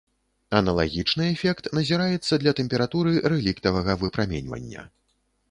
Аналагічны 0.59 1.27
эфект 1.33 1.69
назіраецца 1.79 2.33
для 2.45 2.55
тэмпературы 2.61 3.13
рэліктавага 3.35 3.99
выпраменьвання. 4.07 4.89